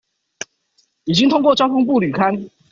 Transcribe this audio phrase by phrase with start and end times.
[1.03, 2.49] 已經通過交通部履勘